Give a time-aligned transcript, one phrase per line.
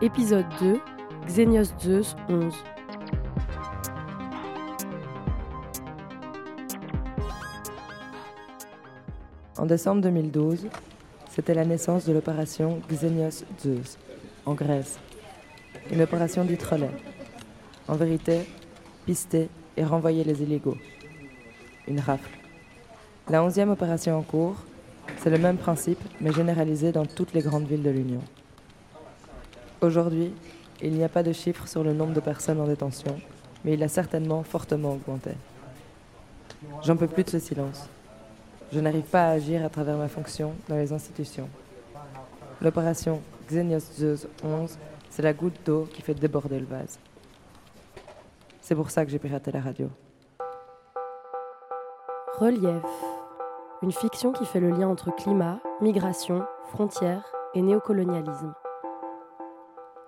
[0.00, 0.80] Épisode 2
[1.26, 2.54] Xenios Zeus 11
[9.56, 10.68] En décembre 2012,
[11.28, 13.98] c'était la naissance de l'opération Xenios Zeus,
[14.46, 15.00] en Grèce.
[15.90, 16.92] Une opération dite relais.
[17.88, 18.42] En vérité,
[19.04, 20.76] pister et renvoyer les illégaux.
[21.88, 22.30] Une rafle.
[23.28, 24.54] La onzième opération en cours,
[25.16, 28.20] c'est le même principe, mais généralisé dans toutes les grandes villes de l'Union.
[29.80, 30.34] Aujourd'hui,
[30.82, 33.16] il n'y a pas de chiffre sur le nombre de personnes en détention,
[33.64, 35.30] mais il a certainement fortement augmenté.
[36.82, 37.88] J'en peux plus de ce silence.
[38.72, 41.48] Je n'arrive pas à agir à travers ma fonction dans les institutions.
[42.60, 44.76] L'opération Xenios Zeus 11,
[45.10, 46.98] c'est la goutte d'eau qui fait déborder le vase.
[48.60, 49.88] C'est pour ça que j'ai piraté la radio.
[52.38, 52.82] Relief.
[53.82, 57.24] Une fiction qui fait le lien entre climat, migration, frontières
[57.54, 58.52] et néocolonialisme.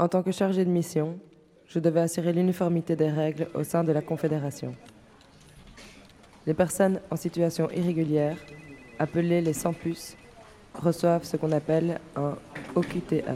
[0.01, 1.19] En tant que chargé de mission,
[1.67, 4.75] je devais assurer l'uniformité des règles au sein de la Confédération.
[6.47, 8.39] Les personnes en situation irrégulière,
[8.99, 10.17] appelées les sans-puces,
[10.75, 12.35] reçoivent ce qu'on appelle un
[12.75, 13.35] OQTA,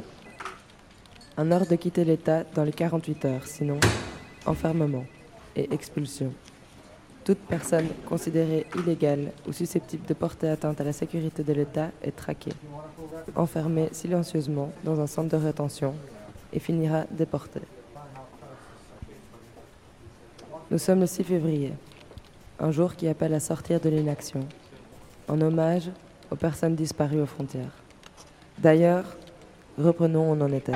[1.37, 3.79] un ordre de quitter l'État dans les 48 heures, sinon
[4.47, 5.05] enfermement
[5.57, 6.33] et expulsion.
[7.25, 12.17] Toute personne considérée illégale ou susceptible de porter atteinte à la sécurité de l'État est
[12.17, 12.55] traquée,
[13.37, 15.95] enfermée silencieusement dans un centre de rétention
[16.55, 17.61] et finira déportée.
[20.71, 21.73] Nous sommes le 6 février,
[22.59, 24.41] un jour qui appelle à sortir de l'inaction,
[25.29, 25.91] en hommage
[26.31, 27.83] aux personnes disparues aux frontières.
[28.59, 29.05] D'ailleurs,
[29.77, 30.73] reprenons où on en était.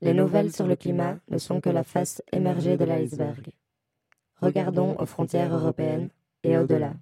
[0.00, 3.50] Les nouvelles sur le climat ne sont que la face émergée de l'iceberg.
[4.40, 6.08] Regardons aux frontières européennes
[6.42, 6.94] et au-delà.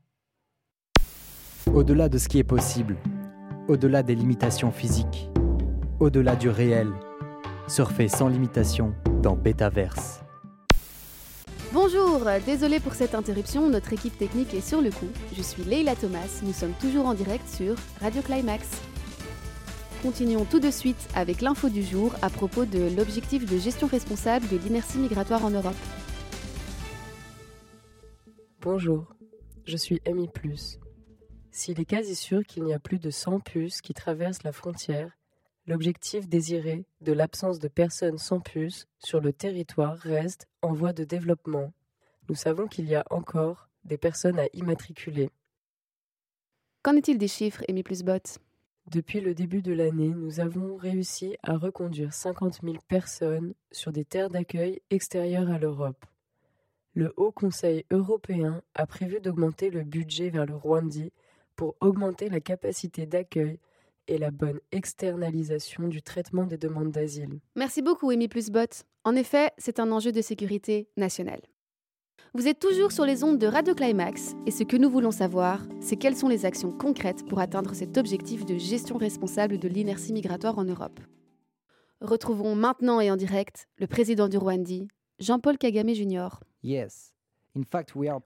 [1.67, 2.97] Au-delà de ce qui est possible,
[3.69, 5.29] au-delà des limitations physiques,
[6.01, 6.89] au-delà du réel,
[7.69, 10.23] surfer sans limitation dans Betaverse.
[11.73, 15.07] Bonjour, désolé pour cette interruption, notre équipe technique est sur le coup.
[15.37, 18.67] Je suis Leila Thomas, nous sommes toujours en direct sur Radio Climax.
[20.03, 24.49] Continuons tout de suite avec l'info du jour à propos de l'objectif de gestion responsable
[24.49, 25.77] de l'inertie migratoire en Europe.
[28.63, 29.15] Bonjour,
[29.67, 30.29] je suis Amy
[31.53, 35.17] S'il est quasi sûr qu'il n'y a plus de 100 puces qui traversent la frontière,
[35.67, 41.05] l'objectif désiré de l'absence de personnes sans puces sur le territoire reste en voie de
[41.05, 41.73] développement.
[42.29, 45.31] Nous savons qu'il y a encore des personnes à immatriculer.
[46.83, 48.41] Qu'en est-il des chiffres, Amy Bot
[48.91, 54.05] depuis le début de l'année, nous avons réussi à reconduire 50 000 personnes sur des
[54.05, 56.07] terres d'accueil extérieures à l'Europe.
[56.95, 61.05] Le Haut Conseil européen a prévu d'augmenter le budget vers le Rwanda
[61.61, 63.59] pour augmenter la capacité d'accueil
[64.09, 67.39] et la bonne externalisation du traitement des demandes d'asile.
[67.55, 68.87] Merci beaucoup, Amy Bot.
[69.05, 71.43] En effet, c'est un enjeu de sécurité nationale.
[72.33, 75.61] Vous êtes toujours sur les ondes de Radio Climax et ce que nous voulons savoir,
[75.83, 80.15] c'est quelles sont les actions concrètes pour atteindre cet objectif de gestion responsable de l'inertie
[80.15, 80.99] migratoire en Europe.
[82.01, 84.87] Retrouvons maintenant et en direct le président du Rwanda,
[85.19, 86.29] Jean-Paul Kagame Jr.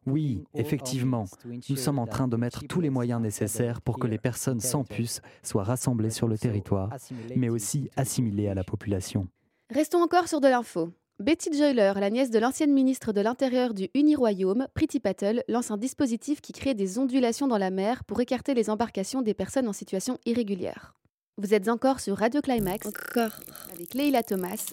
[0.06, 1.24] Oui, effectivement,
[1.68, 4.84] nous sommes en train de mettre tous les moyens nécessaires pour que les personnes sans
[4.84, 6.90] puce soient rassemblées sur le territoire,
[7.36, 9.28] mais aussi assimilées à la population.
[9.70, 10.90] Restons encore sur de l'info.
[11.20, 15.76] Betty Joyler, la nièce de l'ancienne ministre de l'Intérieur du Uni-Royaume, Priti Patel, lance un
[15.76, 19.72] dispositif qui crée des ondulations dans la mer pour écarter les embarcations des personnes en
[19.72, 20.94] situation irrégulière.
[21.38, 22.86] Vous êtes encore sur Radio Climax.
[22.86, 23.38] Encore.
[23.72, 24.66] Avec Leila Thomas.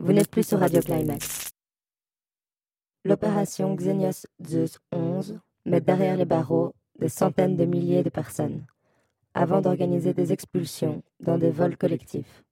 [0.00, 1.33] Vous n'êtes plus sur Radio Climax.
[3.06, 8.66] L'opération Xenios Zeus 11 met derrière les barreaux des centaines de milliers de personnes,
[9.34, 12.42] avant d'organiser des expulsions dans des vols collectifs.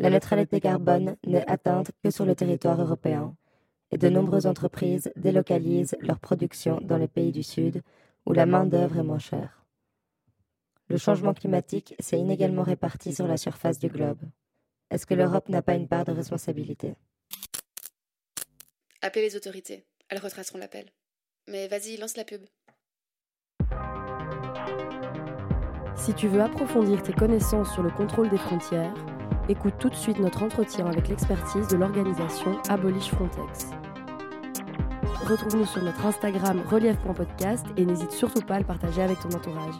[0.00, 3.36] La neutralité carbone n'est atteinte que sur le territoire européen
[3.92, 7.80] et de nombreuses entreprises délocalisent leur production dans les pays du Sud
[8.26, 9.64] où la main-d'œuvre est moins chère.
[10.88, 14.22] Le changement climatique s'est inégalement réparti sur la surface du globe.
[14.90, 16.96] Est-ce que l'Europe n'a pas une part de responsabilité?
[19.00, 20.92] Appelez les autorités, elles retraceront l'appel.
[21.48, 22.42] Mais vas-y, lance la pub.
[25.96, 28.94] Si tu veux approfondir tes connaissances sur le contrôle des frontières,
[29.48, 33.66] Écoute tout de suite notre entretien avec l'expertise de l'organisation Abolish Frontex.
[35.26, 39.74] Retrouve-nous sur notre Instagram relief.podcast et n'hésite surtout pas à le partager avec ton entourage.